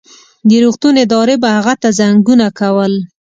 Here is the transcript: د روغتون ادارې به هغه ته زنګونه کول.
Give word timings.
د 0.47 0.51
روغتون 0.63 0.95
ادارې 1.05 1.35
به 1.41 1.49
هغه 1.55 1.73
ته 1.81 1.89
زنګونه 1.99 2.47
کول. 2.59 2.93